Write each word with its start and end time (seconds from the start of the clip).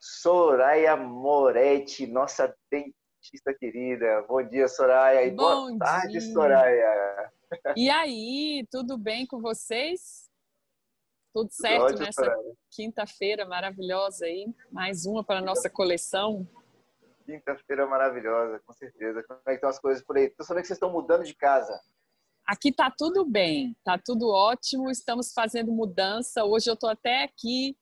Soraya 0.00 0.96
Moretti, 0.96 2.06
nossa 2.06 2.56
dentista 2.70 3.52
querida. 3.52 4.24
Bom 4.26 4.42
dia, 4.42 4.66
Soraya. 4.66 5.26
E 5.26 5.30
Bom 5.30 5.36
boa 5.36 5.78
tarde, 5.78 6.18
dia. 6.18 6.32
Soraya. 6.32 7.32
E 7.76 7.90
aí, 7.90 8.66
tudo 8.70 8.96
bem 8.96 9.26
com 9.26 9.42
vocês? 9.42 10.30
Tudo 11.34 11.50
certo 11.52 11.82
ótimo, 11.82 12.00
nessa 12.00 12.34
quinta-feira 12.70 13.44
maravilhosa 13.44 14.24
aí? 14.24 14.46
Mais 14.72 15.04
uma 15.04 15.22
para 15.22 15.40
a 15.40 15.42
nossa 15.42 15.68
coleção. 15.68 16.48
Quinta-feira 17.26 17.86
maravilhosa, 17.86 18.58
com 18.66 18.72
certeza. 18.72 19.22
Como 19.24 19.38
é 19.46 19.50
que 19.50 19.54
estão 19.56 19.70
as 19.70 19.78
coisas 19.78 20.02
por 20.02 20.16
aí? 20.16 20.30
Tô 20.30 20.42
sabendo 20.42 20.62
que 20.62 20.68
vocês 20.68 20.76
estão 20.76 20.90
mudando 20.90 21.24
de 21.24 21.34
casa. 21.34 21.78
Aqui 22.46 22.72
tá 22.72 22.90
tudo 22.90 23.24
bem, 23.24 23.76
tá 23.84 23.96
tudo 23.96 24.28
ótimo, 24.28 24.90
estamos 24.90 25.32
fazendo 25.32 25.70
mudança. 25.70 26.44
Hoje 26.44 26.68
eu 26.70 26.76
tô 26.76 26.88
até 26.88 27.22
aqui 27.22 27.76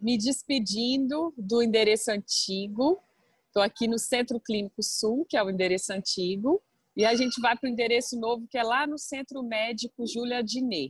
me 0.00 0.16
despedindo 0.16 1.32
do 1.36 1.62
endereço 1.62 2.10
antigo. 2.10 3.02
Estou 3.46 3.62
aqui 3.62 3.86
no 3.86 3.98
Centro 3.98 4.40
Clínico 4.40 4.82
Sul, 4.82 5.26
que 5.28 5.36
é 5.36 5.42
o 5.42 5.50
endereço 5.50 5.92
antigo, 5.92 6.62
e 6.96 7.04
a 7.04 7.14
gente 7.14 7.40
vai 7.40 7.56
para 7.56 7.68
o 7.68 7.70
endereço 7.70 8.18
novo, 8.18 8.46
que 8.48 8.56
é 8.56 8.62
lá 8.62 8.86
no 8.86 8.98
Centro 8.98 9.42
Médico 9.42 10.06
Júlia 10.06 10.42
Diné. 10.42 10.88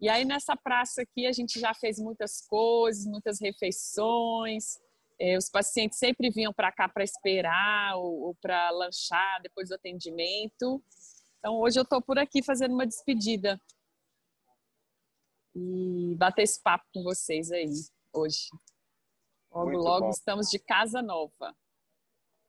E 0.00 0.08
aí 0.08 0.24
nessa 0.24 0.56
praça 0.56 1.02
aqui 1.02 1.26
a 1.26 1.32
gente 1.32 1.58
já 1.60 1.74
fez 1.74 1.98
muitas 1.98 2.40
coisas, 2.46 3.06
muitas 3.06 3.40
refeições. 3.40 4.80
É, 5.18 5.36
os 5.36 5.48
pacientes 5.48 5.98
sempre 5.98 6.30
vinham 6.30 6.52
para 6.52 6.72
cá 6.72 6.88
para 6.88 7.04
esperar 7.04 7.96
ou, 7.96 8.22
ou 8.22 8.34
para 8.40 8.70
lanchar 8.70 9.40
depois 9.42 9.68
do 9.68 9.74
atendimento. 9.74 10.82
Então 11.38 11.58
hoje 11.60 11.78
eu 11.78 11.84
estou 11.84 12.02
por 12.02 12.18
aqui 12.18 12.42
fazendo 12.42 12.74
uma 12.74 12.86
despedida 12.86 13.60
e 15.54 16.14
bater 16.16 16.42
esse 16.42 16.60
papo 16.60 16.84
com 16.92 17.02
vocês 17.02 17.52
aí 17.52 17.66
hoje. 18.12 18.48
Logo, 19.50 19.66
Muito 19.70 19.82
logo 19.82 20.04
bom. 20.06 20.10
estamos 20.10 20.48
de 20.48 20.58
casa 20.58 21.02
nova. 21.02 21.54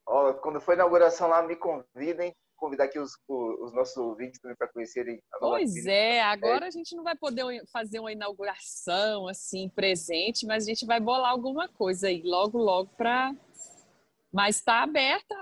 Ó, 0.08 0.34
quando 0.36 0.60
for 0.62 0.72
a 0.72 0.76
inauguração 0.76 1.28
lá, 1.28 1.42
me 1.44 1.56
convidem. 1.56 2.36
Convidar 2.56 2.86
aqui 2.86 2.98
os, 2.98 3.12
os 3.28 3.74
nossos 3.74 3.98
ouvintes 3.98 4.40
também 4.40 4.56
para 4.56 4.70
conhecerem 4.72 5.22
a 5.34 5.40
nova 5.40 5.56
Pois 5.58 5.72
clínica. 5.74 5.92
é, 5.92 6.22
agora 6.22 6.68
a 6.68 6.72
gente 6.72 6.96
não 6.96 7.04
vai 7.04 7.16
poder 7.16 7.62
fazer 7.74 8.00
uma 8.00 8.12
inauguração 8.12 9.28
assim 9.28 9.68
presente, 9.68 10.46
mas 10.46 10.64
a 10.64 10.68
gente 10.68 10.86
vai 10.86 11.00
bolar 11.02 11.32
alguma 11.32 11.68
coisa 11.68 12.08
aí 12.08 12.22
logo, 12.24 12.58
logo 12.58 12.90
para. 12.96 13.36
Mas 14.32 14.58
está 14.58 14.82
aberta 14.82 15.36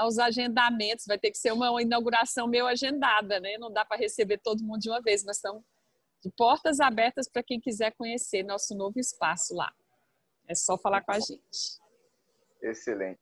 aos- 0.00 0.18
agendamentos, 0.18 1.04
vai 1.06 1.18
ter 1.18 1.30
que 1.30 1.38
ser 1.38 1.52
uma, 1.52 1.70
uma 1.70 1.80
inauguração 1.82 2.48
meio 2.48 2.66
agendada, 2.66 3.38
né? 3.38 3.56
Não 3.58 3.70
dá 3.72 3.84
para 3.84 3.96
receber 3.96 4.38
todo 4.38 4.64
mundo 4.64 4.80
de 4.80 4.90
uma 4.90 5.00
vez, 5.00 5.24
mas 5.24 5.36
estamos 5.36 5.62
de 6.22 6.30
portas 6.30 6.80
abertas 6.80 7.28
para 7.28 7.42
quem 7.42 7.60
quiser 7.60 7.92
conhecer 7.92 8.42
nosso 8.42 8.74
novo 8.74 8.98
espaço 8.98 9.54
lá. 9.54 9.72
É 10.48 10.54
só 10.54 10.78
falar 10.78 11.02
com 11.02 11.12
a 11.12 11.20
gente. 11.20 11.80
Excelente. 12.62 13.20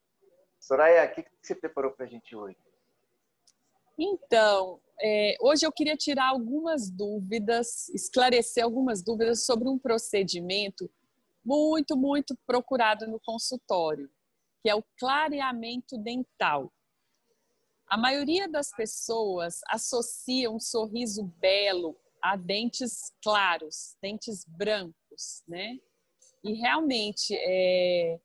Soraya, 0.60 1.04
o 1.04 1.14
que 1.14 1.24
você 1.42 1.54
preparou 1.54 1.92
para 1.92 2.06
a 2.06 2.08
gente 2.08 2.34
hoje? 2.34 2.56
Então, 3.98 4.80
é, 5.00 5.36
hoje 5.40 5.66
eu 5.66 5.72
queria 5.72 5.96
tirar 5.96 6.28
algumas 6.28 6.90
dúvidas, 6.90 7.88
esclarecer 7.90 8.64
algumas 8.64 9.02
dúvidas 9.02 9.44
sobre 9.44 9.68
um 9.68 9.78
procedimento 9.78 10.90
muito, 11.44 11.96
muito 11.96 12.36
procurado 12.46 13.06
no 13.06 13.20
consultório, 13.20 14.10
que 14.62 14.70
é 14.70 14.74
o 14.74 14.84
clareamento 14.98 15.98
dental. 15.98 16.72
A 17.86 17.96
maioria 17.96 18.48
das 18.48 18.70
pessoas 18.70 19.60
associa 19.68 20.50
um 20.50 20.58
sorriso 20.58 21.24
belo 21.38 21.96
a 22.24 22.36
dentes 22.36 23.12
claros, 23.22 23.96
dentes 24.02 24.46
brancos, 24.48 25.42
né? 25.46 25.78
E 26.42 26.54
realmente, 26.54 27.34
é, 27.36 28.18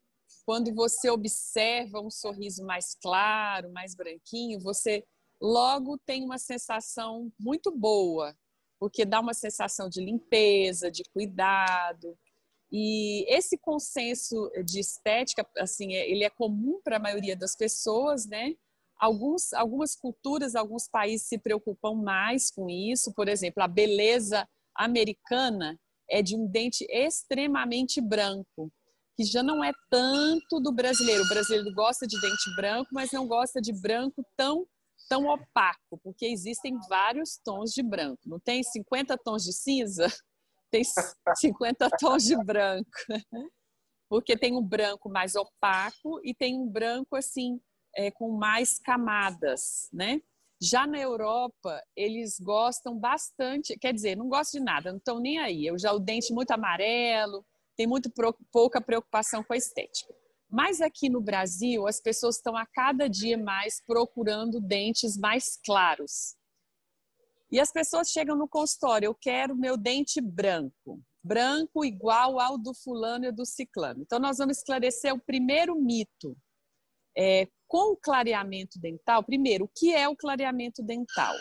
quando 0.46 0.74
você 0.74 1.10
observa 1.10 2.00
um 2.00 2.10
sorriso 2.10 2.66
mais 2.66 2.96
claro, 2.96 3.72
mais 3.74 3.94
branquinho, 3.96 4.60
você 4.62 5.06
logo 5.42 5.98
tem 5.98 6.24
uma 6.24 6.38
sensação 6.38 7.30
muito 7.38 7.72
boa, 7.72 8.34
porque 8.80 9.04
dá 9.06 9.20
uma 9.20 9.34
sensação 9.34 9.90
de 9.90 10.02
limpeza, 10.02 10.90
de 10.90 11.04
cuidado. 11.14 12.18
E 12.72 13.26
esse 13.28 13.58
consenso 13.58 14.50
de 14.66 14.80
estética, 14.80 15.46
assim, 15.58 15.94
é- 15.96 16.10
ele 16.10 16.24
é 16.24 16.30
comum 16.30 16.80
para 16.84 16.98
a 16.98 17.00
maioria 17.00 17.36
das 17.36 17.56
pessoas, 17.56 18.26
né? 18.26 18.56
Alguns, 19.00 19.54
algumas 19.54 19.96
culturas, 19.96 20.56
alguns 20.56 20.88
países 20.88 21.28
se 21.28 21.38
preocupam 21.38 21.96
mais 21.96 22.52
com 22.52 22.70
isso. 22.70 23.14
Por 23.14 23.30
exemplo, 23.30 23.64
a 23.64 23.68
beleza 23.68 24.48
americana 24.76 25.80
é 26.10 26.22
de 26.22 26.36
um 26.36 26.46
dente 26.46 26.86
extremamente 26.90 28.02
branco, 28.02 28.72
que 29.16 29.24
já 29.24 29.42
não 29.42 29.64
é 29.64 29.72
tanto 29.90 30.60
do 30.60 30.72
brasileiro. 30.72 31.24
O 31.24 31.30
brasileiro 31.30 31.74
gosta 31.74 32.06
de 32.06 32.20
dente 32.20 32.56
branco, 32.56 32.90
mas 32.92 33.12
não 33.12 33.28
gosta 33.28 33.62
de 33.62 33.72
branco 33.72 34.24
tão 34.36 34.66
tão 35.08 35.26
opaco, 35.26 35.98
porque 36.04 36.28
existem 36.28 36.78
vários 36.88 37.40
tons 37.44 37.72
de 37.72 37.82
branco. 37.82 38.22
Não 38.28 38.40
tem 38.40 38.62
50 38.62 39.18
tons 39.18 39.44
de 39.44 39.52
cinza? 39.52 40.08
Tem 40.72 40.84
50 41.36 41.90
tons 41.98 42.26
de 42.26 42.38
branco. 42.44 42.92
Porque 44.08 44.38
tem 44.38 44.56
um 44.56 44.62
branco 44.62 45.10
mais 45.10 45.34
opaco 45.34 46.20
e 46.24 46.32
tem 46.32 46.56
um 46.56 46.68
branco 46.68 47.16
assim 47.16 47.60
é, 47.96 48.12
com 48.12 48.32
mais 48.32 48.80
camadas, 48.80 49.90
né? 49.92 50.22
Já 50.62 50.86
na 50.86 51.00
Europa, 51.00 51.82
eles 51.96 52.38
gostam 52.40 52.98
bastante, 52.98 53.78
quer 53.78 53.94
dizer, 53.94 54.18
não 54.18 54.28
gostam 54.28 54.60
de 54.60 54.66
nada, 54.66 54.92
não 54.92 54.98
estão 54.98 55.20
nem 55.20 55.40
aí. 55.40 55.66
Eu 55.66 55.80
já 55.80 55.94
o 55.94 56.00
dente 56.00 56.34
muito 56.34 56.52
amarelo, 56.52 57.46
tem 57.78 57.88
muito 57.88 58.12
pouca 58.52 58.82
preocupação 58.82 59.42
com 59.42 59.54
a 59.54 59.58
estética. 59.58 60.14
Mas 60.50 60.82
aqui 60.82 61.10
no 61.10 61.22
Brasil, 61.22 61.88
as 61.88 62.02
pessoas 62.02 62.36
estão 62.36 62.58
a 62.58 62.66
cada 62.66 63.08
dia 63.08 63.38
mais 63.38 63.82
procurando 63.86 64.60
dentes 64.60 65.16
mais 65.18 65.58
claros. 65.64 66.36
E 67.52 67.60
as 67.60 67.72
pessoas 67.72 68.10
chegam 68.10 68.36
no 68.36 68.48
consultório, 68.48 69.08
eu 69.08 69.16
quero 69.16 69.56
meu 69.56 69.78
dente 69.78 70.20
branco, 70.20 71.02
branco 71.24 71.86
igual 71.86 72.40
ao 72.40 72.58
do 72.58 72.74
fulano 72.74 73.26
e 73.26 73.32
do 73.32 73.46
ciclano. 73.46 74.02
Então 74.02 74.20
nós 74.20 74.38
vamos 74.40 74.58
esclarecer 74.58 75.14
o 75.14 75.20
primeiro 75.20 75.76
mito. 75.76 76.36
É, 77.18 77.48
com 77.70 77.94
o 77.94 77.96
clareamento 77.96 78.80
dental, 78.80 79.24
primeiro, 79.24 79.66
o 79.66 79.70
que 79.70 79.94
é 79.94 80.10
o 80.10 80.16
clareamento 80.16 80.82
dental? 80.82 81.36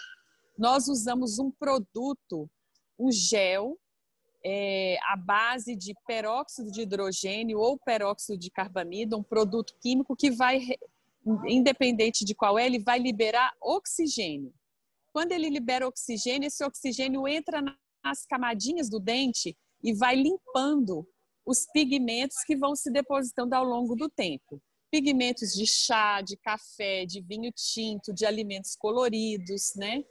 Nós 0.58 0.86
usamos 0.86 1.38
um 1.38 1.50
produto, 1.50 2.48
um 2.98 3.10
gel 3.10 3.78
é, 4.44 4.98
base 5.24 5.74
de 5.74 5.94
peróxido 6.06 6.70
de 6.70 6.82
hidrogênio 6.82 7.58
ou 7.58 7.78
peróxido 7.78 8.38
de 8.38 8.50
carbamida, 8.50 9.16
um 9.16 9.22
produto 9.22 9.74
químico 9.80 10.14
que 10.14 10.30
vai, 10.30 10.60
independente 11.46 12.26
de 12.26 12.34
qual 12.34 12.58
é, 12.58 12.66
ele 12.66 12.78
vai 12.78 12.98
liberar 12.98 13.52
oxigênio. 13.60 14.52
Quando 15.12 15.32
ele 15.32 15.48
libera 15.48 15.88
oxigênio, 15.88 16.46
esse 16.46 16.62
oxigênio 16.62 17.26
entra 17.26 17.62
na- 17.62 17.76
nas 18.04 18.26
camadinhas 18.26 18.88
do 18.88 19.00
dente 19.00 19.56
e 19.82 19.94
vai 19.94 20.14
limpando 20.14 21.08
os 21.44 21.66
pigmentos 21.72 22.44
que 22.46 22.54
vão 22.54 22.76
se 22.76 22.90
depositando 22.92 23.54
ao 23.54 23.64
longo 23.64 23.96
do 23.96 24.08
tempo. 24.08 24.60
Pigmentos 24.91 25.53
de 25.53 25.66
chá, 25.66 26.21
de 26.21 26.37
café, 26.37 27.04
de 27.04 27.21
vinho 27.21 27.53
tinto, 27.53 28.12
de 28.12 28.25
alimentos 28.25 28.75
coloridos, 28.75 29.75
né? 29.76 30.03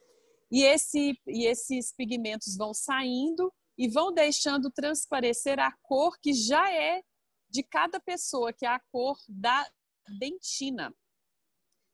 E, 0.51 0.63
esse, 0.63 1.19
e 1.27 1.45
esses 1.45 1.93
pigmentos 1.93 2.55
vão 2.55 2.73
saindo 2.73 3.51
e 3.77 3.87
vão 3.87 4.13
deixando 4.13 4.71
transparecer 4.71 5.59
a 5.59 5.71
cor 5.83 6.17
que 6.19 6.33
já 6.33 6.71
é 6.71 7.01
de 7.49 7.63
cada 7.63 7.99
pessoa, 7.99 8.53
que 8.53 8.65
é 8.65 8.69
a 8.69 8.79
cor 8.91 9.17
da 9.27 9.69
dentina. 10.19 10.93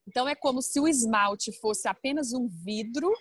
Então 0.08 0.28
é 0.28 0.36
como 0.36 0.62
se 0.62 0.80
o 0.80 0.88
esmalte 0.88 1.52
fosse 1.60 1.88
apenas 1.88 2.34
um 2.34 2.48
vidro 2.48 3.12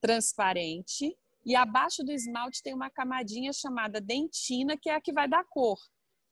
transparente 0.00 1.16
e 1.44 1.56
abaixo 1.56 2.04
do 2.04 2.12
esmalte 2.12 2.62
tem 2.62 2.74
uma 2.74 2.90
camadinha 2.90 3.52
chamada 3.52 4.00
dentina, 4.00 4.76
que 4.76 4.88
é 4.88 4.94
a 4.94 5.00
que 5.00 5.12
vai 5.12 5.28
dar 5.28 5.44
cor. 5.44 5.78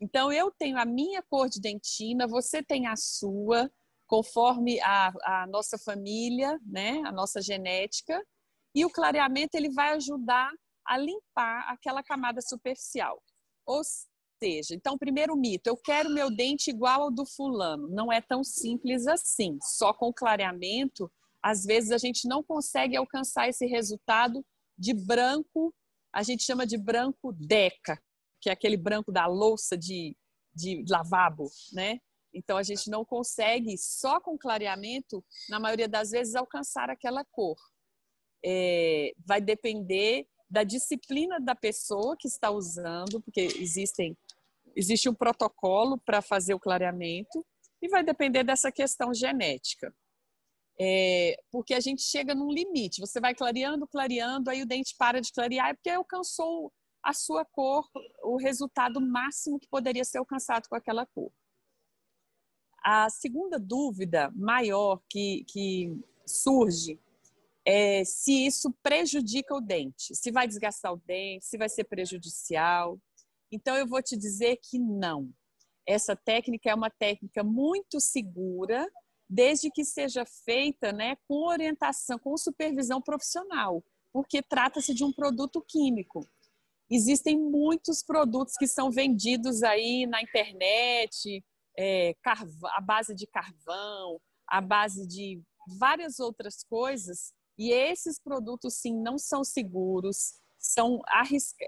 Então 0.00 0.32
eu 0.32 0.50
tenho 0.50 0.78
a 0.78 0.84
minha 0.84 1.22
cor 1.22 1.48
de 1.48 1.60
dentina, 1.60 2.26
você 2.26 2.62
tem 2.62 2.86
a 2.86 2.96
sua, 2.96 3.70
conforme 4.06 4.80
a, 4.80 5.12
a 5.24 5.46
nossa 5.46 5.76
família, 5.78 6.58
né, 6.64 7.02
a 7.04 7.12
nossa 7.12 7.42
genética, 7.42 8.24
e 8.74 8.84
o 8.84 8.90
clareamento 8.90 9.56
ele 9.56 9.70
vai 9.70 9.92
ajudar 9.94 10.50
a 10.86 10.96
limpar 10.96 11.68
aquela 11.68 12.02
camada 12.02 12.40
superficial. 12.40 13.22
Ou 13.66 13.82
seja, 14.42 14.74
então, 14.74 14.96
primeiro 14.96 15.36
mito, 15.36 15.68
eu 15.68 15.76
quero 15.76 16.08
meu 16.10 16.34
dente 16.34 16.70
igual 16.70 17.02
ao 17.02 17.10
do 17.10 17.26
fulano. 17.26 17.88
Não 17.88 18.10
é 18.10 18.20
tão 18.20 18.42
simples 18.42 19.06
assim. 19.06 19.58
Só 19.62 19.92
com 19.92 20.12
clareamento, 20.12 21.12
às 21.42 21.64
vezes 21.64 21.90
a 21.90 21.98
gente 21.98 22.26
não 22.26 22.42
consegue 22.42 22.96
alcançar 22.96 23.48
esse 23.48 23.66
resultado 23.66 24.44
de 24.78 24.94
branco, 24.94 25.74
a 26.12 26.22
gente 26.22 26.42
chama 26.42 26.66
de 26.66 26.78
branco 26.78 27.32
deca, 27.32 28.00
que 28.40 28.48
é 28.48 28.52
aquele 28.52 28.76
branco 28.76 29.12
da 29.12 29.26
louça 29.26 29.76
de, 29.76 30.16
de 30.54 30.84
lavabo, 30.88 31.50
né? 31.72 31.98
Então 32.32 32.56
a 32.56 32.62
gente 32.62 32.88
não 32.88 33.04
consegue, 33.04 33.76
só 33.76 34.20
com 34.20 34.38
clareamento, 34.38 35.24
na 35.48 35.58
maioria 35.58 35.88
das 35.88 36.10
vezes, 36.10 36.34
alcançar 36.34 36.88
aquela 36.88 37.24
cor. 37.24 37.56
É, 38.44 39.12
vai 39.26 39.40
depender 39.40 40.26
da 40.48 40.64
disciplina 40.64 41.38
da 41.40 41.54
pessoa 41.54 42.16
que 42.18 42.28
está 42.28 42.50
usando, 42.50 43.20
porque 43.20 43.40
existem 43.40 44.16
existe 44.76 45.08
um 45.08 45.14
protocolo 45.14 45.98
para 45.98 46.22
fazer 46.22 46.54
o 46.54 46.60
clareamento 46.60 47.44
e 47.82 47.88
vai 47.88 48.04
depender 48.04 48.44
dessa 48.44 48.70
questão 48.70 49.12
genética. 49.12 49.92
É, 50.80 51.36
porque 51.50 51.74
a 51.74 51.80
gente 51.80 52.02
chega 52.02 52.34
num 52.34 52.50
limite. 52.50 53.00
Você 53.00 53.20
vai 53.20 53.34
clareando, 53.34 53.86
clareando, 53.86 54.48
aí 54.48 54.62
o 54.62 54.66
dente 54.66 54.94
para 54.96 55.20
de 55.20 55.32
clarear, 55.32 55.70
é 55.70 55.74
porque 55.74 55.90
alcançou 55.90 56.72
a 57.02 57.12
sua 57.12 57.44
cor, 57.44 57.88
o 58.22 58.36
resultado 58.36 59.00
máximo 59.00 59.58
que 59.58 59.68
poderia 59.68 60.04
ser 60.04 60.18
alcançado 60.18 60.68
com 60.68 60.74
aquela 60.74 61.06
cor. 61.06 61.32
A 62.82 63.10
segunda 63.10 63.58
dúvida 63.58 64.30
maior 64.34 65.02
que, 65.08 65.44
que 65.44 65.98
surge 66.26 66.98
é 67.64 68.04
se 68.04 68.46
isso 68.46 68.72
prejudica 68.82 69.54
o 69.54 69.60
dente, 69.60 70.14
se 70.14 70.30
vai 70.30 70.48
desgastar 70.48 70.92
o 70.92 71.02
dente, 71.04 71.44
se 71.44 71.58
vai 71.58 71.68
ser 71.68 71.84
prejudicial. 71.84 72.98
Então, 73.52 73.76
eu 73.76 73.86
vou 73.86 74.02
te 74.02 74.16
dizer 74.16 74.58
que 74.62 74.78
não. 74.78 75.30
Essa 75.86 76.16
técnica 76.16 76.70
é 76.70 76.74
uma 76.74 76.90
técnica 76.90 77.42
muito 77.42 78.00
segura, 78.00 78.86
desde 79.28 79.70
que 79.70 79.84
seja 79.84 80.24
feita 80.24 80.92
né, 80.92 81.16
com 81.28 81.46
orientação, 81.46 82.18
com 82.18 82.36
supervisão 82.36 83.00
profissional, 83.00 83.84
porque 84.12 84.42
trata-se 84.42 84.94
de 84.94 85.04
um 85.04 85.12
produto 85.12 85.62
químico. 85.66 86.26
Existem 86.90 87.38
muitos 87.38 88.02
produtos 88.02 88.54
que 88.56 88.66
são 88.66 88.90
vendidos 88.90 89.62
aí 89.62 90.06
na 90.06 90.20
internet, 90.20 91.44
é, 91.78 92.14
a 92.64 92.80
base 92.80 93.14
de 93.14 93.26
carvão, 93.26 94.20
a 94.46 94.60
base 94.60 95.06
de 95.06 95.40
várias 95.78 96.18
outras 96.18 96.64
coisas, 96.64 97.32
e 97.56 97.70
esses 97.70 98.18
produtos, 98.18 98.74
sim, 98.74 99.00
não 99.00 99.18
são 99.18 99.44
seguros, 99.44 100.34
são 100.58 101.00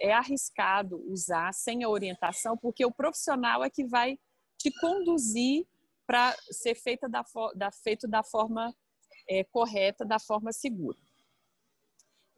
é 0.01 0.13
arriscado 0.13 1.03
usar 1.11 1.53
sem 1.55 1.85
a 1.85 1.89
orientação, 1.89 2.57
porque 2.57 2.85
o 2.85 2.93
profissional 2.93 3.63
é 3.63 3.71
que 3.71 3.87
vai 3.87 4.19
te 4.59 4.71
conduzir 4.81 5.67
para 6.07 6.37
ser 6.51 6.75
feita 6.75 7.09
da, 7.09 7.25
da, 7.55 7.71
feito 7.71 8.09
da 8.09 8.23
forma 8.23 8.75
é, 9.29 9.45
correta, 9.45 10.05
da 10.05 10.19
forma 10.19 10.53
segura. 10.53 10.99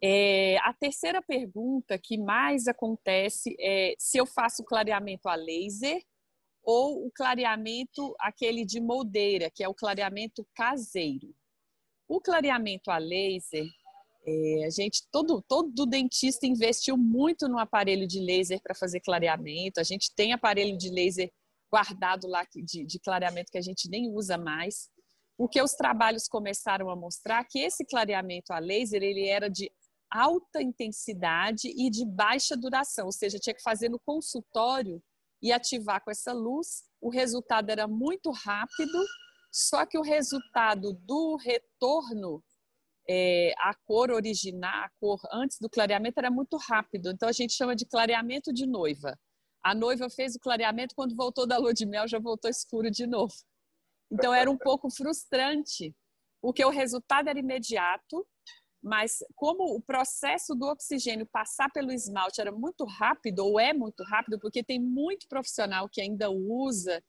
É, 0.02 0.58
a 0.58 0.73
terceira 0.75 1.23
pergunta 1.23 1.99
que 1.99 2.19
mais 2.19 2.67
acontece 2.67 3.56
é 3.58 3.94
se 3.99 4.19
eu 4.19 4.26
faço 4.26 4.64
clareamento 4.64 5.29
a 5.29 5.35
laser 5.35 6.02
ou 6.62 7.06
o 7.06 7.11
clareamento 7.11 8.14
aquele 8.19 8.64
de 8.64 8.81
moldeira, 8.81 9.50
que 9.50 9.62
é 9.62 9.69
o 9.69 9.75
clareamento 9.75 10.46
caseiro. 10.55 11.35
O 12.08 12.20
clareamento 12.20 12.91
a 12.91 12.99
laser, 12.99 13.67
é, 14.26 14.64
a 14.67 14.70
gente 14.70 15.02
todo 15.11 15.43
todo 15.43 15.87
dentista 15.87 16.47
investiu 16.47 16.97
muito 16.97 17.49
no 17.49 17.58
aparelho 17.58 18.06
de 18.06 18.20
laser 18.20 18.61
para 18.62 18.75
fazer 18.75 19.00
clareamento. 19.00 19.81
A 19.81 19.85
gente 19.85 20.14
tem 20.14 20.32
aparelho 20.32 20.76
de 20.76 20.90
laser 20.90 21.31
guardado 21.70 22.26
lá 22.26 22.47
de, 22.55 22.85
de 22.85 22.99
clareamento 23.00 23.50
que 23.50 23.58
a 23.58 23.62
gente 23.62 23.88
nem 23.90 24.08
usa 24.08 24.38
mais, 24.38 24.88
porque 25.37 25.61
os 25.61 25.73
trabalhos 25.73 26.29
começaram 26.29 26.88
a 26.88 26.97
mostrar 26.97 27.44
que 27.44 27.58
esse 27.58 27.85
clareamento 27.85 28.52
a 28.52 28.58
laser 28.58 29.02
ele 29.02 29.26
era 29.26 29.49
de 29.49 29.70
alta 30.14 30.62
intensidade 30.62 31.66
e 31.66 31.90
de 31.90 32.06
baixa 32.06 32.56
duração, 32.56 33.06
ou 33.06 33.12
seja, 33.12 33.37
tinha 33.37 33.55
que 33.55 33.62
fazer 33.62 33.88
no 33.88 33.99
consultório 33.99 35.02
e 35.43 35.50
ativar 35.50 36.02
com 36.05 36.11
essa 36.11 36.32
luz. 36.32 36.84
O 37.00 37.11
resultado 37.11 37.69
era 37.69 37.88
muito 37.88 38.31
rápido, 38.31 39.05
só 39.50 39.84
que 39.84 39.99
o 39.99 40.02
resultado 40.02 40.93
do 40.93 41.34
retorno 41.37 42.40
é, 43.11 43.52
a 43.58 43.75
cor 43.75 44.12
original, 44.12 44.84
a 44.84 44.90
cor 45.00 45.19
antes 45.32 45.58
do 45.61 45.69
clareamento 45.69 46.19
era 46.19 46.31
muito 46.31 46.56
rápido. 46.58 47.11
Então 47.11 47.28
a 47.28 47.32
gente 47.32 47.52
chama 47.52 47.75
de 47.75 47.84
clareamento 47.84 48.52
de 48.52 48.66
noiva. 48.66 49.19
A 49.64 49.75
noiva 49.75 50.08
fez 50.08 50.37
o 50.37 50.40
clareamento, 50.40 50.94
quando 50.94 51.16
voltou 51.16 51.44
da 51.44 51.58
lua 51.58 51.75
de 51.75 51.87
mel 51.87 52.06
já 52.06 52.20
voltou 52.20 52.49
escuro 52.49 52.88
de 52.88 53.05
novo. 53.05 53.34
Então 54.12 54.32
era 54.32 54.49
um 54.49 54.56
pouco 54.56 54.88
frustrante, 54.90 55.93
porque 56.40 56.64
o 56.64 56.70
resultado 56.70 57.28
era 57.28 57.38
imediato, 57.38 58.25
mas 58.85 59.25
como 59.35 59.75
o 59.75 59.81
processo 59.81 60.55
do 60.55 60.67
oxigênio 60.67 61.25
passar 61.25 61.71
pelo 61.73 61.91
esmalte 61.91 62.41
era 62.41 62.53
muito 62.53 62.85
rápido, 62.85 63.39
ou 63.41 63.59
é 63.59 63.73
muito 63.73 64.05
rápido, 64.05 64.39
porque 64.39 64.63
tem 64.63 64.79
muito 64.79 65.27
profissional 65.27 65.89
que 65.89 66.03
ainda 66.03 66.31
usa, 66.31 67.03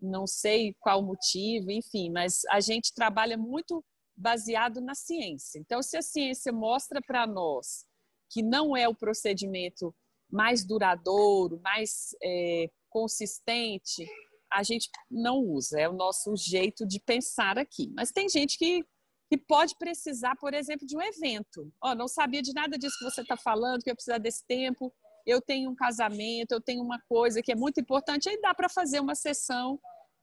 não 0.00 0.24
sei 0.24 0.74
qual 0.78 1.02
motivo, 1.02 1.70
enfim, 1.70 2.10
mas 2.10 2.44
a 2.48 2.60
gente 2.60 2.94
trabalha 2.94 3.36
muito 3.36 3.84
baseado 4.16 4.80
na 4.80 4.94
ciência. 4.94 5.58
Então, 5.58 5.82
se 5.82 5.96
a 5.96 6.02
ciência 6.02 6.52
mostra 6.52 7.00
para 7.04 7.26
nós 7.26 7.84
que 8.30 8.42
não 8.42 8.76
é 8.76 8.88
o 8.88 8.94
procedimento 8.94 9.92
mais 10.30 10.64
duradouro, 10.64 11.60
mais 11.60 12.14
é, 12.22 12.70
consistente, 12.88 14.08
a 14.52 14.62
gente 14.62 14.88
não 15.10 15.38
usa. 15.38 15.80
É 15.80 15.88
o 15.88 15.92
nosso 15.92 16.36
jeito 16.36 16.86
de 16.86 17.00
pensar 17.00 17.58
aqui. 17.58 17.92
Mas 17.94 18.10
tem 18.10 18.28
gente 18.28 18.56
que, 18.56 18.84
que 19.28 19.36
pode 19.36 19.76
precisar, 19.76 20.36
por 20.36 20.54
exemplo, 20.54 20.86
de 20.86 20.96
um 20.96 21.02
evento. 21.02 21.72
Ó, 21.82 21.90
oh, 21.90 21.94
não 21.94 22.06
sabia 22.06 22.40
de 22.40 22.52
nada 22.52 22.78
disso 22.78 22.98
que 22.98 23.04
você 23.04 23.22
está 23.22 23.36
falando, 23.36 23.82
que 23.82 23.90
eu 23.90 23.94
precisar 23.94 24.18
desse 24.18 24.44
tempo. 24.46 24.92
Eu 25.26 25.40
tenho 25.40 25.70
um 25.70 25.74
casamento, 25.74 26.52
eu 26.52 26.60
tenho 26.60 26.82
uma 26.82 27.00
coisa 27.08 27.42
que 27.42 27.50
é 27.50 27.56
muito 27.56 27.80
importante. 27.80 28.28
Aí 28.28 28.40
dá 28.40 28.54
para 28.54 28.68
fazer 28.68 29.00
uma 29.00 29.14
sessão 29.14 29.80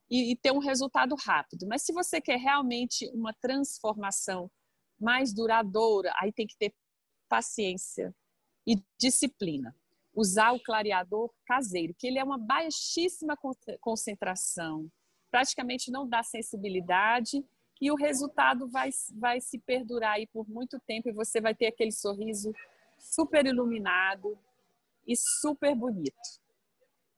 e, 0.10 0.32
e 0.32 0.36
ter 0.36 0.52
um 0.52 0.60
resultado 0.60 1.16
rápido. 1.16 1.68
Mas 1.68 1.82
se 1.82 1.92
você 1.92 2.22
quer 2.22 2.38
realmente 2.38 3.10
uma 3.14 3.34
transformação 3.34 4.50
mais 5.00 5.34
duradoura, 5.34 6.14
aí 6.22 6.32
tem 6.32 6.48
que 6.48 6.56
ter 6.58 6.74
paciência 7.28 8.16
e 8.66 8.82
disciplina 8.98 9.76
usar 10.16 10.52
o 10.52 10.60
clareador 10.62 11.34
caseiro, 11.46 11.96
que 11.98 12.08
ele 12.08 12.20
é 12.20 12.24
uma 12.24 12.38
baixíssima 12.38 13.36
concentração, 13.82 14.88
praticamente 15.32 15.92
não 15.92 16.08
dá 16.08 16.22
sensibilidade 16.22 17.44
e 17.84 17.92
o 17.92 17.96
resultado 17.96 18.66
vai, 18.70 18.92
vai 19.14 19.42
se 19.42 19.60
perdurar 19.60 20.14
aí 20.14 20.26
por 20.28 20.48
muito 20.48 20.80
tempo 20.88 21.10
e 21.10 21.12
você 21.12 21.42
vai 21.42 21.54
ter 21.54 21.68
aquele 21.68 21.92
sorriso 21.92 22.54
super 22.98 23.46
iluminado 23.46 24.40
e 25.06 25.18
super 25.18 25.76
bonito. 25.76 26.40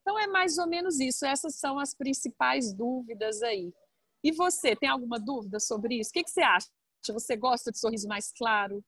Então 0.00 0.18
é 0.18 0.26
mais 0.26 0.58
ou 0.58 0.66
menos 0.66 0.98
isso. 0.98 1.24
Essas 1.24 1.54
são 1.54 1.78
as 1.78 1.94
principais 1.94 2.74
dúvidas 2.74 3.44
aí. 3.44 3.72
E 4.24 4.32
você, 4.32 4.74
tem 4.74 4.88
alguma 4.88 5.20
dúvida 5.20 5.60
sobre 5.60 6.00
isso? 6.00 6.10
O 6.10 6.14
que, 6.14 6.24
que 6.24 6.30
você 6.32 6.42
acha? 6.42 6.68
Você 7.10 7.36
gosta 7.36 7.70
de 7.70 7.78
sorriso 7.78 8.08
mais 8.08 8.32
claro? 8.32 8.84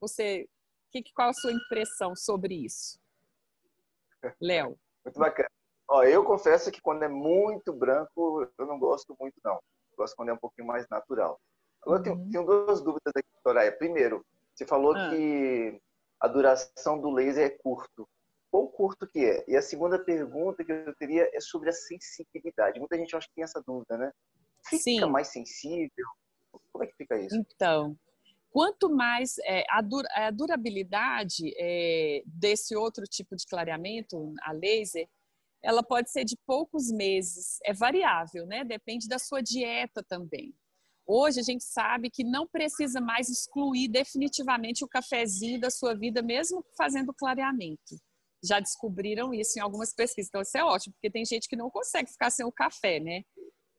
Você, 0.00 0.48
que, 0.90 1.04
qual 1.14 1.28
a 1.28 1.34
sua 1.34 1.52
impressão 1.52 2.16
sobre 2.16 2.54
isso? 2.54 2.98
Léo. 4.40 4.78
Muito 5.04 5.18
bacana. 5.18 5.50
Ó, 5.86 6.02
eu 6.02 6.24
confesso 6.24 6.72
que 6.72 6.80
quando 6.80 7.02
é 7.02 7.08
muito 7.08 7.70
branco, 7.74 8.50
eu 8.56 8.66
não 8.66 8.78
gosto 8.78 9.14
muito, 9.20 9.38
não. 9.44 9.60
Gosto 10.04 10.16
quando 10.16 10.28
é 10.28 10.32
um 10.34 10.38
pouquinho 10.38 10.66
mais 10.66 10.86
natural. 10.88 11.40
Agora, 11.82 11.98
uhum. 11.98 12.04
tenho, 12.04 12.30
tenho, 12.30 12.46
duas 12.46 12.82
dúvidas 12.82 13.12
aqui, 13.16 13.28
Soraya. 13.42 13.72
Primeiro, 13.72 14.24
você 14.54 14.66
falou 14.66 14.94
ah. 14.94 15.10
que 15.10 15.80
a 16.20 16.28
duração 16.28 17.00
do 17.00 17.10
laser 17.10 17.46
é 17.46 17.50
curto. 17.50 18.06
Quão 18.50 18.66
curto 18.68 19.06
que 19.06 19.24
é? 19.24 19.44
E 19.48 19.56
a 19.56 19.62
segunda 19.62 19.98
pergunta 19.98 20.64
que 20.64 20.70
eu 20.70 20.94
teria 20.96 21.28
é 21.32 21.40
sobre 21.40 21.70
a 21.70 21.72
sensibilidade. 21.72 22.78
Muita 22.78 22.96
gente 22.96 23.16
acha 23.16 23.26
que 23.26 23.34
tem 23.34 23.44
essa 23.44 23.62
dúvida, 23.66 23.96
né? 23.96 24.12
Fica 24.68 24.82
Sim. 24.82 25.06
mais 25.06 25.28
sensível? 25.28 26.06
Como 26.72 26.84
é 26.84 26.86
que 26.86 26.94
fica 26.96 27.18
isso? 27.18 27.34
Então, 27.36 27.96
Quanto 28.54 28.88
mais 28.88 29.36
é, 29.38 29.64
a, 29.68 29.80
dur 29.80 30.04
a, 30.12 30.30
durabilidade 30.30 31.52
é, 31.58 32.22
desse 32.24 32.76
outro 32.76 33.02
tipo 33.02 33.34
de 33.34 33.44
clareamento, 33.44 34.32
a 34.42 34.52
laser, 34.52 35.08
ela 35.64 35.82
pode 35.82 36.10
ser 36.10 36.24
de 36.24 36.36
poucos 36.46 36.92
meses, 36.92 37.58
é 37.64 37.72
variável, 37.72 38.44
né? 38.46 38.64
Depende 38.64 39.08
da 39.08 39.18
sua 39.18 39.40
dieta 39.40 40.04
também. 40.06 40.54
Hoje 41.06 41.40
a 41.40 41.42
gente 41.42 41.64
sabe 41.64 42.10
que 42.10 42.22
não 42.22 42.46
precisa 42.46 43.00
mais 43.00 43.30
excluir 43.30 43.88
definitivamente 43.88 44.84
o 44.84 44.88
cafezinho 44.88 45.58
da 45.58 45.70
sua 45.70 45.94
vida, 45.94 46.22
mesmo 46.22 46.62
fazendo 46.76 47.14
clareamento. 47.14 47.96
Já 48.42 48.60
descobriram 48.60 49.32
isso 49.32 49.58
em 49.58 49.62
algumas 49.62 49.94
pesquisas. 49.94 50.28
Então, 50.28 50.42
isso 50.42 50.56
é 50.56 50.62
ótimo, 50.62 50.92
porque 50.94 51.10
tem 51.10 51.24
gente 51.24 51.48
que 51.48 51.56
não 51.56 51.70
consegue 51.70 52.10
ficar 52.10 52.30
sem 52.30 52.44
o 52.44 52.52
café, 52.52 53.00
né? 53.00 53.22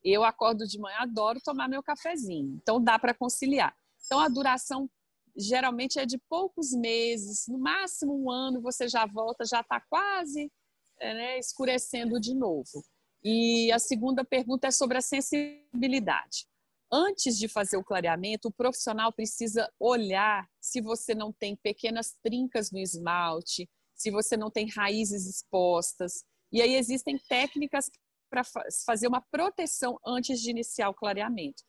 Eu 0.03 0.23
acordo 0.23 0.65
de 0.65 0.79
manhã, 0.79 0.97
adoro 0.99 1.39
tomar 1.43 1.67
meu 1.67 1.83
cafezinho. 1.83 2.59
Então, 2.61 2.83
dá 2.83 2.97
para 2.97 3.13
conciliar. 3.13 3.75
Então, 4.05 4.19
a 4.19 4.27
duração 4.27 4.89
geralmente 5.37 5.99
é 5.99 6.05
de 6.05 6.17
poucos 6.29 6.71
meses, 6.71 7.45
no 7.47 7.59
máximo 7.59 8.15
um 8.23 8.31
ano, 8.31 8.61
você 8.61 8.87
já 8.87 9.05
volta, 9.05 9.45
já 9.45 9.61
está 9.61 9.79
quase 9.81 10.51
né, 10.99 11.37
escurecendo 11.39 12.19
de 12.19 12.33
novo. 12.33 12.83
E 13.23 13.71
a 13.71 13.79
segunda 13.79 14.23
pergunta 14.23 14.67
é 14.67 14.71
sobre 14.71 14.97
a 14.97 15.01
sensibilidade. 15.01 16.45
Antes 16.91 17.37
de 17.37 17.47
fazer 17.47 17.77
o 17.77 17.83
clareamento, 17.83 18.47
o 18.47 18.53
profissional 18.53 19.11
precisa 19.11 19.71
olhar 19.79 20.47
se 20.61 20.81
você 20.81 21.15
não 21.15 21.33
tem 21.33 21.55
pequenas 21.55 22.15
trincas 22.23 22.71
no 22.71 22.77
esmalte, 22.77 23.67
se 23.95 24.11
você 24.11 24.37
não 24.37 24.51
tem 24.51 24.69
raízes 24.69 25.25
expostas. 25.25 26.23
E 26.51 26.61
aí 26.61 26.75
existem 26.75 27.17
técnicas 27.17 27.89
para 28.29 28.43
fazer 28.85 29.07
uma 29.07 29.21
proteção 29.31 29.99
antes 30.05 30.39
de 30.39 30.51
iniciar 30.51 30.89
o 30.89 30.93
clareamento 30.93 31.63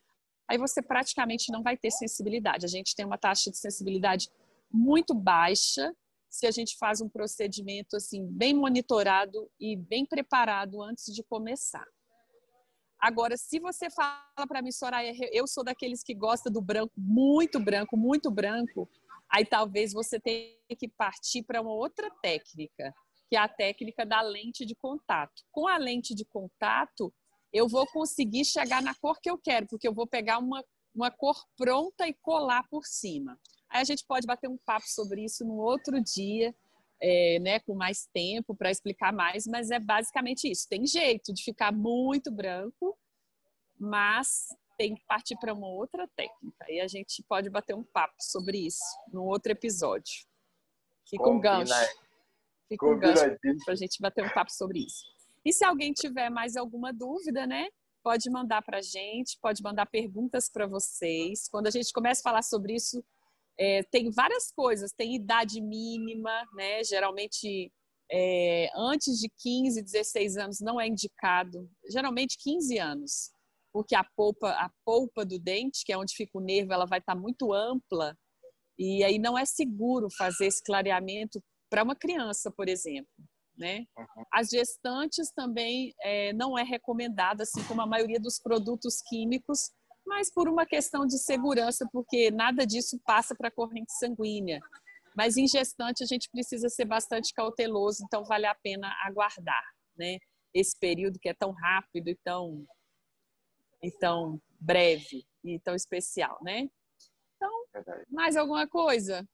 aí 0.49 0.59
você 0.59 0.80
praticamente 0.80 1.50
não 1.50 1.62
vai 1.62 1.76
ter 1.76 1.90
sensibilidade. 1.90 2.64
A 2.64 2.68
gente 2.68 2.95
tem 2.95 3.04
uma 3.04 3.18
taxa 3.18 3.50
de 3.50 3.59
sensibilidade 3.59 4.30
muito 4.71 5.14
baixa 5.14 5.95
se 6.28 6.47
a 6.47 6.50
gente 6.50 6.76
faz 6.78 7.00
um 7.00 7.09
procedimento 7.09 7.97
assim 7.97 8.26
bem 8.26 8.54
monitorado 8.54 9.50
e 9.59 9.76
bem 9.76 10.04
preparado 10.04 10.83
antes 10.83 11.14
de 11.14 11.23
começar. 11.23 11.87
Agora, 12.99 13.37
se 13.37 13.59
você 13.61 13.90
fala 13.90 14.47
para 14.49 14.62
mim, 14.62 14.73
Soraya, 14.73 15.12
eu 15.33 15.47
sou 15.47 15.62
daqueles 15.62 16.02
que 16.02 16.14
gosta 16.14 16.50
do 16.50 16.61
branco, 16.61 16.92
muito 16.97 17.61
branco, 17.61 17.97
muito 17.97 18.30
branco, 18.30 18.88
aí 19.30 19.45
talvez 19.45 19.92
você 19.92 20.18
tenha 20.18 20.56
que 20.78 20.88
partir 20.88 21.42
para 21.42 21.61
uma 21.61 21.73
outra 21.73 22.11
técnica, 22.23 22.95
que 23.28 23.37
é 23.37 23.38
a 23.38 23.49
técnica 23.49 24.06
da 24.06 24.23
lente 24.23 24.64
de 24.64 24.75
contato. 24.75 25.42
Com 25.52 25.68
a 25.68 25.76
lente 25.76 26.14
de 26.14 26.25
contato, 26.25 27.12
eu 27.52 27.68
vou 27.68 27.87
conseguir 27.87 28.45
chegar 28.45 28.83
na 28.83 28.95
cor 28.95 29.21
que 29.21 29.30
eu 29.30 29.38
quero, 29.38 29.66
porque 29.66 29.87
eu 29.87 29.95
vou 29.95 30.06
pegar 30.06 30.38
uma, 30.38 30.64
uma 30.95 31.11
cor 31.11 31.37
pronta 31.56 32.09
e 32.09 32.14
colar 32.14 32.66
por 32.68 32.85
cima. 32.87 33.38
Aí 33.76 33.83
a 33.83 33.85
gente 33.85 34.06
pode 34.06 34.26
bater 34.26 34.49
um 34.49 34.56
papo 34.56 34.87
sobre 34.88 35.23
isso 35.23 35.45
no 35.45 35.59
outro 35.59 36.02
dia, 36.02 36.54
é, 36.99 37.38
né, 37.40 37.61
com 37.61 37.75
mais 37.75 38.06
tempo 38.06 38.54
para 38.54 38.71
explicar 38.71 39.12
mais, 39.12 39.47
mas 39.47 39.71
é 39.71 39.78
basicamente 39.78 40.50
isso. 40.50 40.66
Tem 40.66 40.87
jeito 40.87 41.30
de 41.30 41.45
ficar 41.45 41.73
muito 41.73 42.30
branco, 42.30 42.99
mas 43.78 44.47
tem 44.78 44.95
que 44.95 45.04
partir 45.04 45.37
para 45.37 45.52
uma 45.52 45.68
outra 45.68 46.09
técnica. 46.16 46.64
E 46.71 46.80
a 46.80 46.88
gente 46.88 47.23
pode 47.28 47.50
bater 47.50 47.76
um 47.76 47.85
papo 47.85 48.14
sobre 48.18 48.66
isso 48.66 48.83
no 49.12 49.25
outro 49.25 49.52
episódio. 49.52 50.26
Fica 51.06 51.28
um 51.28 51.38
gancho. 51.38 51.75
Fica 52.71 52.87
um 52.87 52.99
gancho 52.99 53.37
para 53.62 53.75
a 53.75 53.76
gente 53.76 54.00
bater 54.00 54.25
um 54.25 54.30
papo 54.30 54.52
sobre 54.52 54.87
isso. 54.87 55.04
E 55.45 55.52
se 55.52 55.66
alguém 55.66 55.92
tiver 55.92 56.30
mais 56.30 56.56
alguma 56.56 56.95
dúvida, 56.95 57.47
né? 57.47 57.68
Pode 58.02 58.30
mandar 58.30 58.62
para 58.62 58.78
a 58.78 58.83
gente, 58.83 59.38
pode 59.38 59.62
mandar 59.62 59.85
perguntas 59.85 60.49
para 60.49 60.66
vocês. 60.66 61.47
Quando 61.47 61.66
a 61.66 61.71
gente 61.71 61.92
começa 61.92 62.23
a 62.23 62.25
falar 62.25 62.42
sobre 62.42 62.75
isso, 62.75 63.04
é, 63.58 63.82
tem 63.84 64.10
várias 64.10 64.52
coisas, 64.52 64.92
tem 64.92 65.14
idade 65.14 65.60
mínima, 65.60 66.44
né? 66.54 66.84
Geralmente 66.84 67.72
é, 68.10 68.70
antes 68.76 69.18
de 69.18 69.28
15, 69.38 69.82
16 69.82 70.36
anos 70.36 70.60
não 70.60 70.80
é 70.80 70.86
indicado, 70.86 71.68
geralmente 71.90 72.36
15 72.38 72.78
anos, 72.78 73.30
porque 73.72 73.94
a 73.94 74.04
polpa, 74.16 74.50
a 74.50 74.70
polpa 74.84 75.25
do 75.25 75.38
dente, 75.38 75.84
que 75.84 75.92
é 75.92 75.98
onde 75.98 76.14
fica 76.14 76.38
o 76.38 76.40
nervo, 76.40 76.72
ela 76.72 76.86
vai 76.86 76.98
estar 76.98 77.14
tá 77.14 77.20
muito 77.20 77.52
ampla 77.52 78.16
e 78.78 79.02
aí 79.02 79.18
não 79.18 79.38
é 79.38 79.44
seguro 79.44 80.08
fazer 80.16 80.46
esse 80.46 80.62
clareamento 80.62 81.42
para 81.70 81.82
uma 81.82 81.96
criança, 81.96 82.50
por 82.50 82.68
exemplo. 82.68 83.10
Né? 83.56 83.86
Uhum. 83.96 84.25
As 84.32 84.48
gestantes 84.50 85.32
também 85.32 85.94
é, 86.02 86.32
não 86.34 86.58
é 86.58 86.62
recomendado, 86.62 87.40
assim 87.40 87.64
como 87.64 87.80
a 87.80 87.86
maioria 87.86 88.20
dos 88.20 88.38
produtos 88.38 89.00
químicos, 89.08 89.70
mas 90.06 90.32
por 90.32 90.48
uma 90.48 90.64
questão 90.64 91.04
de 91.04 91.18
segurança, 91.18 91.86
porque 91.92 92.30
nada 92.30 92.66
disso 92.66 92.98
passa 93.04 93.34
para 93.34 93.48
a 93.48 93.52
corrente 93.52 93.92
sanguínea. 93.98 94.60
Mas 95.16 95.36
em 95.36 95.48
gestante 95.48 96.02
a 96.02 96.06
gente 96.06 96.30
precisa 96.30 96.68
ser 96.68 96.84
bastante 96.84 97.32
cauteloso, 97.34 98.04
então 98.04 98.25
vale 98.25 98.46
a 98.46 98.54
pena 98.54 98.94
aguardar, 99.02 99.64
né? 99.96 100.18
Esse 100.54 100.78
período 100.78 101.18
que 101.18 101.28
é 101.28 101.34
tão 101.34 101.52
rápido 101.52 102.08
e 102.08 102.16
tão, 102.22 102.66
e 103.82 103.90
tão 103.90 104.40
breve 104.60 105.26
e 105.44 105.58
tão 105.60 105.75
especial, 105.75 106.38
né? 106.42 106.68
Então, 107.34 107.66
mais 108.08 108.36
alguma 108.36 108.66
coisa? 108.68 109.26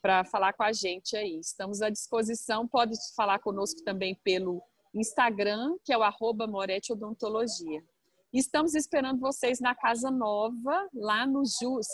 para 0.02 0.25
falar 0.25 0.54
com 0.54 0.64
a 0.64 0.73
gente 0.73 1.16
aí. 1.16 1.38
Estamos 1.38 1.83
à 1.83 1.88
disposição, 1.88 2.66
pode 2.66 2.97
falar 3.14 3.38
conosco 3.38 3.80
também 3.85 4.16
pelo 4.25 4.61
Instagram, 4.92 5.76
que 5.85 5.92
é 5.92 5.99
o 5.99 6.02
arroba 6.02 6.49
Moretti 6.49 6.92
Odontologia. 6.92 7.80
Estamos 8.34 8.74
esperando 8.74 9.20
vocês 9.20 9.60
na 9.60 9.76
Casa 9.76 10.10
Nova, 10.10 10.88
lá 10.92 11.24
no 11.24 11.44
Ju, 11.44 11.80